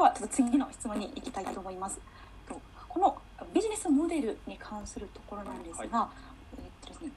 [0.00, 2.00] ではちょっと次の質問に行きたいと思います。
[2.48, 2.58] と
[2.88, 3.18] この
[3.52, 6.10] ビジネスモデルに関するところなんですが、は
[6.56, 7.10] えっとですね、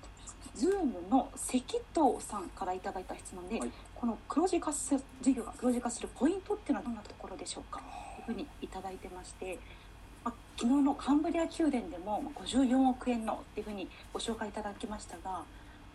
[0.54, 1.79] ズームの関藤
[2.19, 3.71] さんからいただいた質問で、はい。
[3.96, 7.81] この黒字化す事業が黒字化するポイントっていうのはどんなところでしょうか？
[8.26, 9.58] というふうにいただいてまして、
[10.26, 15.46] まあ、昨日のカンブリア宮殿でもまあ54億円のっていうふうにご紹介いただきましたが、ま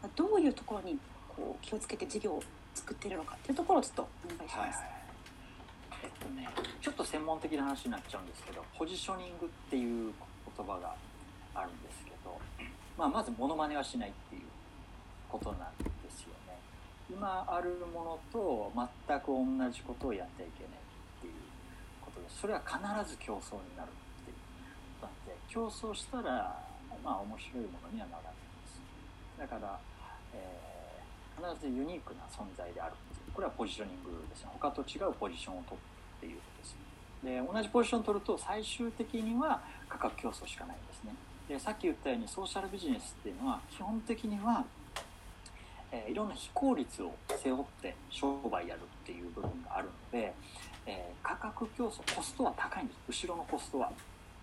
[0.04, 0.98] あどういうところに
[1.36, 2.42] こう気をつけて事業を
[2.74, 4.80] 作っているのかっていうところをちょっとお願いします。
[4.82, 4.97] えっ
[6.20, 6.48] とね
[6.80, 10.12] ちょっと専門的な話になっちゃうんですけどポジショニングっていう
[10.56, 10.94] 言葉が
[11.54, 12.38] あるんですけど、
[12.96, 14.42] まあ、まずモノマネはしないっていう
[15.28, 16.56] ことなんですよね。
[17.10, 21.32] 今あるものと全く同じことをやってはいけないっていう
[22.04, 22.78] ことでそれは必
[23.08, 24.36] ず競争になるっていう。
[25.00, 26.58] ことなんで競争したら
[27.04, 28.80] まあ面白いものにはならないんです。
[29.38, 29.78] だから、
[30.34, 30.68] えー
[31.38, 33.32] 必ずユニークな存在であるっていう。
[33.32, 34.50] これはポジショニングですね。
[34.58, 35.82] 他と違うポジションを取る
[36.18, 36.76] っていうことです
[37.24, 41.14] で同じポジション取ると最終的には価格競争しかないんですね。
[41.48, 44.64] でさっき言ったようにソーシャルビジネスっていうのは基本的には、
[45.90, 50.34] えーいろんな非効率を背負って商売やるっていう部分があるので、
[50.86, 53.26] えー価格競争コストは高いんです。
[53.26, 53.90] 後ろのコストは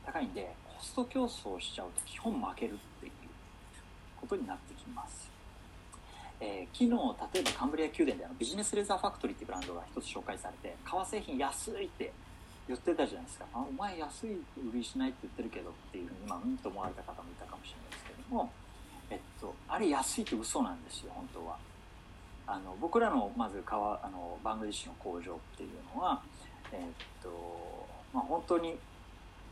[0.05, 3.11] 高いんでコスト競争しちゃうと基本負けるっていう
[4.19, 5.34] ことになってきます。
[6.39, 6.89] えー昨日
[7.33, 12.11] 例えばカンブリア宮殿であのビジネスレザーファクトリーっていうブランドが一つ紹介されて革製品安いって
[12.67, 13.45] 言ってたじゃないですか。
[13.53, 18.51] あお前安い売りしないって言ってるけどっていうふうに今うんと思われた方もいたかもしれないですけども、
[19.11, 21.57] えっと、あれ安いって嘘なんですよ本当は。
[22.47, 26.21] あの僕らのまず革あのバングラデシュの工場っていうのは
[26.71, 26.79] えっ
[27.23, 28.77] とまあ本当に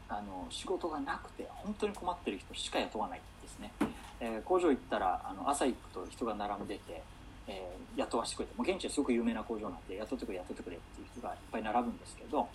[0.10, 3.72] あの仕事がなくて本当に困ってる人しか雇わないですね。
[4.20, 7.02] えー工場行ったらあの朝行くと人が並んでて、
[7.48, 12.48] えー雇わせてくれてもう現地ですごく有名な工場なんで雇ってくれ雇ってくれっていう人がいっぱい並ぶんですけど、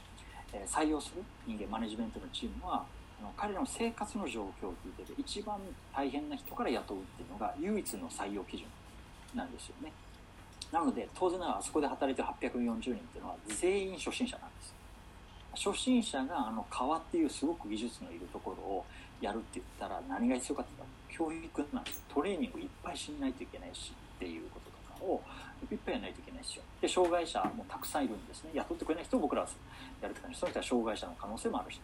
[0.53, 2.85] えー採用する人間マネジメントのチームは
[3.21, 5.59] あの彼らの生活の状況を聞いてて一番
[5.95, 8.67] 大変な人から雇うっていうのが唯一の採用基準
[9.35, 9.93] なんですよね。
[10.73, 14.75] なので当然ながらあそこで働いてる840人っていうのは全員初心者なんです
[15.55, 18.85] 初心者があの革っていうすごく技術のいるところを
[19.21, 22.03] やるって言ったら何が必要かって言ったら教育なんですよ。
[22.15, 25.21] トレーニングいっぱいしないといけないしっていうこととかを
[25.71, 26.63] いっぱいやらないといけないですよ。
[26.81, 28.51] で障害者もたくさんいるんですね。
[28.55, 29.49] 雇ってくれない人を僕らは
[30.01, 30.39] やるって感じ。
[30.39, 31.81] その人は障害者の可能性もあるし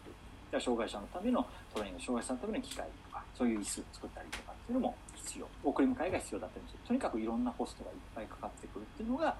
[0.52, 1.42] で障害者のための
[1.74, 5.48] トレーニング障害者のための機械とかそういう椅子作ったりとかっていうのも必要。
[5.64, 6.78] 送り迎えが必要だったりする。
[6.86, 9.34] とにかくいろんなコストがいっぱいかかってくるっていうのが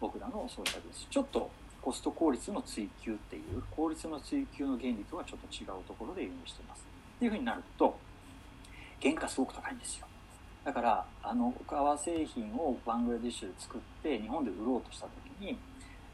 [0.00, 1.06] 僕らのソーシャルです。
[1.08, 1.50] ちょっと
[1.80, 6.84] コスト効率の追求っていう効率の追求の原理とはちょっと違うところで輸入してます。
[7.18, 7.98] っていうふうになると
[9.02, 10.06] 原価すごく高いんですよ。
[10.64, 15.06] だからあの革製品をバングラディッシュで作って日本で売ろうとした
[15.40, 15.58] 時に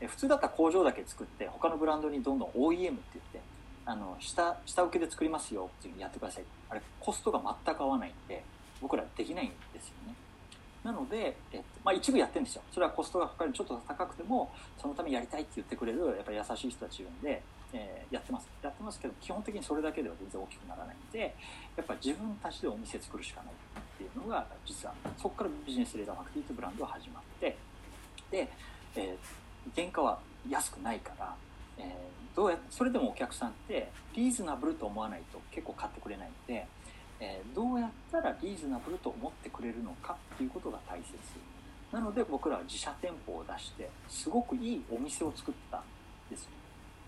[0.08, 3.40] 普通だったら工場だけ作って他のブランドにどんどん OEM って言って
[3.84, 6.44] あの下下請けで作りますよっていうふうにやってください。
[6.70, 8.42] あれコストが全く合わないんで
[8.80, 10.14] 僕らできないんですよね。
[10.84, 12.62] なので、えっとまあ、一部やってるんですよ。
[12.70, 13.52] それはコストがかかる。
[13.52, 18.48] ちょっと高くてもそのためやりたいって言ってくれるやっぱり優しい人たちいるんで、えーやってます。
[18.62, 21.34] やってますけど基本的にそれだけでは全然大きくならないんで
[21.76, 27.56] やっぱ自分たちでお店作るしかないっていうのが実はそこからビジネスレーダーファクトリーというブランドが始まって
[28.30, 28.48] で、
[28.96, 29.16] えー
[29.74, 31.34] 原価は安くないから、
[31.78, 36.66] えーどうやそれでもお客さんってリーズナブルと思わないと結構買ってくれないので、
[37.20, 41.06] えーどうやったらリーズナブルと思ってくれるのかっていうことが大切。
[41.92, 45.82] なので僕らは自社店舗を出してすごくいいお店を作ったん
[46.28, 46.50] ですよ。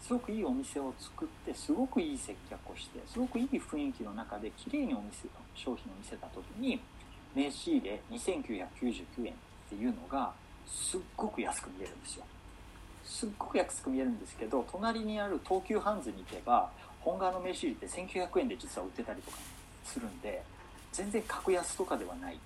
[0.07, 6.81] すごくいいお店を作ってすごくいい接客をしてすごくいい雰囲気の中で綺麗にお店商品を見せた時に
[7.35, 9.37] 名刺入れ2999円っ
[9.69, 10.33] ていうのが
[10.65, 12.25] すっごく安く見えるんですよ。
[13.05, 19.39] すっごく安く見えるんですけど隣にある東急ハンズに行けば本革の名刺入れって1900円で実は売ってたりとか
[19.85, 20.41] するんで
[20.93, 22.39] 全然格安とかではない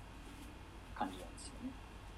[0.97, 1.69] 感じなんですよね。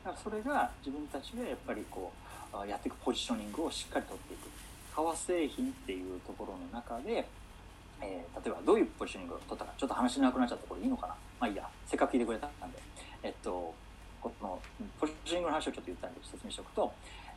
[0.05, 2.13] だからそれが自分たちがやっぱりこ
[2.53, 4.72] うやっていくポジショニングをしっかり取っていく。
[4.95, 7.27] 革製品っていうところの中で、
[8.01, 11.15] えー例えばどういうポジショニングを取ったかちょっと話しなくなっちゃったこれいいのかな？
[11.39, 11.67] まあいいや。
[11.85, 12.79] せっかく聞いてくれたんで。
[13.23, 13.73] えっと
[14.21, 14.59] この
[14.99, 16.93] ポジショニングの話をちょっと言ったんで説明しておくと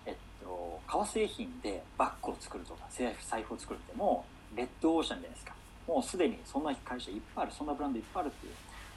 [0.07, 4.25] えっと、革製品でバッグを作るとか財布財布を作るっても
[4.55, 5.55] うレッドオーシャンじゃないですか。
[5.89, 8.53] もうすでにそんな会社いっぱいあるそんなブランドいっぱいあるっていう。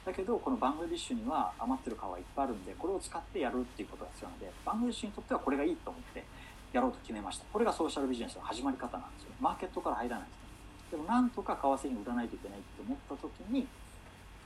[0.06, 6.24] だけどこのバングラディッシュには余ってる革いっぱいあるんでこれを使ってやるっていうことが必要なのでバングラディッシュにとってはこれがいいと思って
[6.72, 7.44] やろうと決めました。
[7.52, 9.30] これがソーシャルビジネスの始まり方なんですよ。
[9.40, 10.34] マーケットから入らないで
[10.88, 13.66] すでもなんとか革製品売らないといけないって思った時に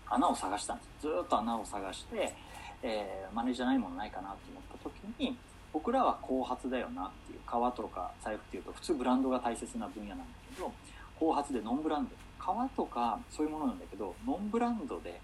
[0.09, 2.35] 穴を探したんですずっと穴を探して、
[2.83, 5.37] えーマネージャーないものないかなと思った時に、
[5.73, 10.25] 僕らは後発だよなっていう革とか財布っていうと普通ブランドが大切な分野なんだ
[10.55, 10.73] けど
[11.19, 12.11] 後発でノンブランド。
[12.39, 15.19] 革とかそういうものなんだけどノンブランドで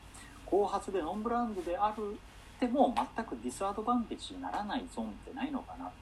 [0.46, 2.17] 後発でノンブランドである
[2.58, 5.94] でも全くディスアドバンテージにならないゾーンってないのかなって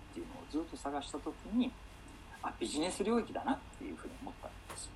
[0.50, 1.70] ずっと探した時に
[2.42, 4.92] あビジネス領域だなっていうふうに思ったんですよ。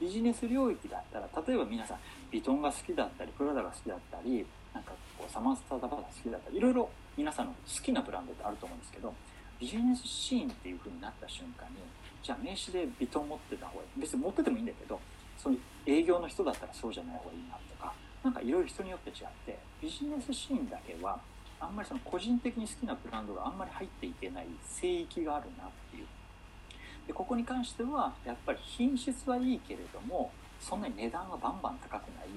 [0.00, 1.98] ビジネス領域だったら例えば皆さん
[2.30, 9.12] ビトンが好きだったりプラダが好きだったりなんかこうサマンスターダバが好きだったりいろいろ皆さんの好きなブランドってあると思うんですけど
[9.58, 11.76] ビジネスシーンっていう風になった瞬間に
[12.22, 14.00] じゃあ名刺でビトン持ってた方がいい。
[14.00, 14.98] 別に持っててもいいんだけど
[15.36, 17.92] そういう営業の人だったらそうじゃない方がいいなとか
[18.22, 21.18] なんかいろいろ人によって違ってビジネスシーンだけは
[21.60, 26.06] あんまりその個人的に好きなブランドがあんまり入っていけない聖域があるなっていう。
[27.06, 30.30] でここに関してはやっぱり品質はいいけれども
[30.60, 32.28] そんなに値段がバンバン高くない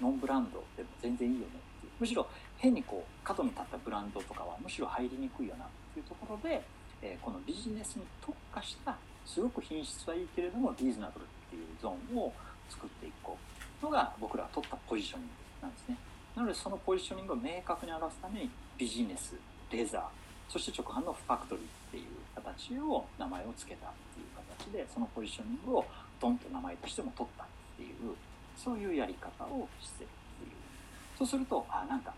[0.00, 1.92] ノンブランドでも全然いいよねっていう。
[2.00, 2.26] むしろ
[2.58, 6.62] 変にこう角に立ったブランドとかはむしろ入りにくいよなっていうところで、
[7.02, 12.32] えー、このビジネスに特化したすごく品質はいいけれどもリーズナブルっていうゾーンを
[12.68, 13.36] 作っていこ
[13.82, 15.32] うのが僕らが取ったポジショニング
[15.62, 15.96] なんですね。
[16.34, 19.34] なのでそのポジショニングを明確に表すためにビジネス
[19.70, 20.02] レザー
[20.48, 22.04] そして直販のファクトリーっていう
[22.34, 24.26] 形を名前を付けたっていう
[24.56, 25.84] 形でそのポジショニングを
[26.20, 27.46] ドンと名前としても取ったっ
[27.76, 28.14] ていう
[28.56, 30.56] そういうやり方をしてるっていう。
[31.18, 32.14] そうするとあなんか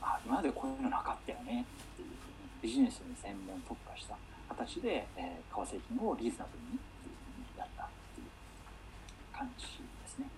[0.00, 4.16] あ今までこういうのなかったよねっていうふうにビジネスに専門特化した
[4.48, 8.28] 形で、えー、革製品をリーズナブルにっていうふうにやったっていう
[9.34, 10.28] 感じですね。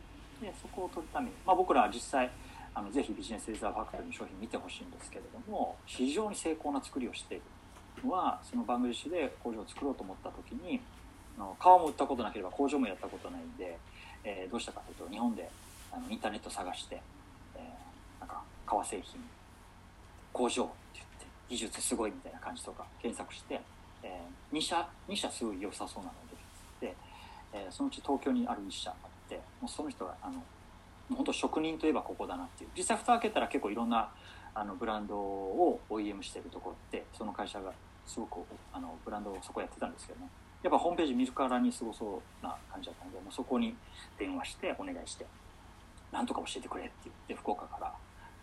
[0.40, 2.31] でそこを取るために、まあ、僕らは実際
[2.76, 7.43] あのぜひビジネスレザーファクトリーの商品見てほしいんですけれども非常に成功な作りをしている
[8.05, 10.78] のはそのバングリッシュで工場を作ろうと思った時に
[11.38, 13.78] あの革も売ったことなければ工場もやったことないんで、
[14.25, 15.49] えー、どうしたかというと日本で
[15.90, 17.00] あのインターネット探して、
[17.56, 19.25] えー、なんか革製品
[20.34, 23.58] 工場って言って技術すごいみたいな感じとか検索して、
[24.02, 26.12] えー、2社2社すごい良さそうなの
[26.81, 26.94] でで、
[27.55, 30.43] えー、そのうち東京にある1社あってもうその人があの
[31.14, 32.70] 本当職人といえばここだなっていう。
[32.76, 34.10] 実際蓋開けたら結構いろんな
[34.54, 37.72] あのブランドを OEM してるところってその会社が
[38.06, 38.38] すごく
[38.72, 40.28] あのブランドをそこやってたんですけどね。
[40.62, 43.76] やっぱホームページ見るからにすごそうな感じだったのでもうそこに
[44.18, 45.26] 電話してお願いして
[46.10, 47.92] なんとか教えてくれって言って福岡から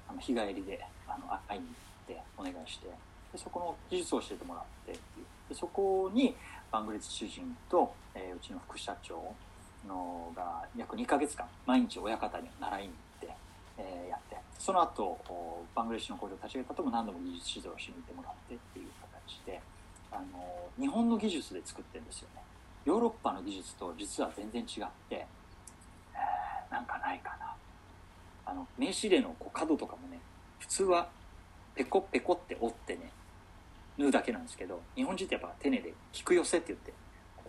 [0.08, 5.26] あの日帰りであの会いに行ってお願いしてでそこの技術を教えてもらってっていう。
[5.50, 6.36] でそこに
[6.72, 9.34] バングレツ主人と、えー、うちの副社長
[9.88, 12.94] のが約2ヶ月間毎日親方に習いに行
[13.28, 13.36] って、
[13.78, 15.20] えー、やってその後
[15.76, 19.62] バングレーシュの工場を立ち上げたとも何度も技術指導をしに行ってもらってっていう形で
[20.12, 22.42] あの日本の技術で作ってるんですよね。
[22.86, 24.68] ヨーロッパの技術と実は全然違っ
[25.10, 27.56] て、えー、なんかないかな。
[28.46, 30.20] あの名刺入れのこう角とかもね
[30.60, 31.10] 普通は
[31.76, 33.12] ペコペコって折ってね
[33.98, 36.94] 縫うだけなんですけど日本人ってやっぱ手根で引く寄せって言って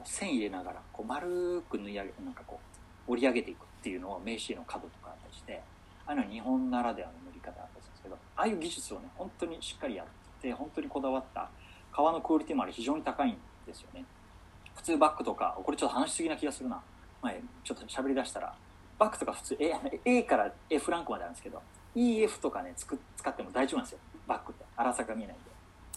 [0.04, 2.60] 線入れながらこう丸く縫い上げなんかこ
[3.08, 5.62] う折り上げていくっていうのを名刺の角とかあったりして
[6.06, 10.06] ああいうのは日本ならではの塗り方だったんですけどああいう技術をね本当にしっかりやっ
[10.40, 11.48] て本当にこだわった
[11.92, 13.36] 革のクオリティもあれ非常に高いん
[13.66, 14.04] ですよね。
[14.74, 16.82] 普通バッグとかこれちょっと話しすぎな気がするな。
[17.22, 18.54] 前ちょっと喋りだしたら
[18.98, 19.72] バッグとか普通 A,
[20.04, 21.62] A から F ランクまであるんですけど
[21.94, 23.98] EF とかね使っても大丈夫なんですよ。
[24.26, 24.64] バッグって。
[24.76, 25.38] 粗さが見えないん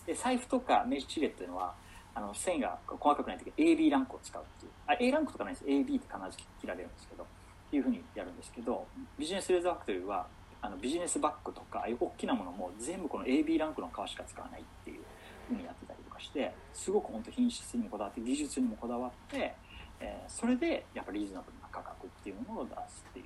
[0.05, 0.13] で。
[0.13, 1.73] で財布とか名刺入れっていうのは
[2.17, 4.71] あの線が細かくない時 AB ランクを使うっていう。
[4.87, 5.65] あ A ランクとかないです。
[5.65, 7.25] AB って必ず切られるんですけど。
[7.67, 8.85] っていうふうにやるんですけど
[9.19, 10.25] ビジネスレーザーファクトリーは
[10.61, 15.01] あのビジネスバッグとかああいう大きなものも全部この AB ランクの革しか使わないっていう
[15.47, 19.53] ふうにやってたりとかしてすごく本当品質にもこだわって技術にもこだわって、
[19.99, 23.25] えー、それでやっぱリーズナブルな価格っていうものを出すっていう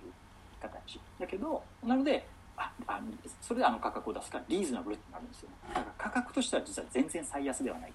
[0.59, 0.99] 形。
[1.19, 2.25] だけどなので
[2.57, 2.99] ああ
[3.41, 7.93] それであの価格を出すからリーズナブルってなるんですよだから価格としては実は全然最安ではない。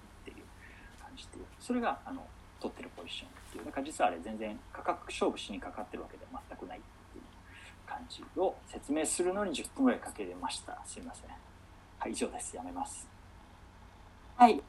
[1.17, 2.25] してそれがあの
[2.59, 3.65] 取ってるポジションっていう。
[3.65, 6.81] だから実はあれ全然価格勝負しにかかってるわけでは全くないっ
[7.13, 7.23] ていう
[7.85, 10.81] 感じを説明するのに10分ぐらいかけれました。
[10.85, 11.29] すいません。
[11.99, 12.55] はい以上です。
[12.55, 13.07] やめます。
[14.35, 14.61] はい。